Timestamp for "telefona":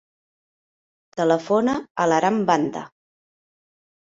1.21-1.75